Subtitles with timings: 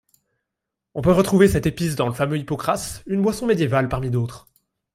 [0.95, 4.47] On peut retrouver cette épice dans le fameux hypocras, une boisson médiévale parmi d'autres.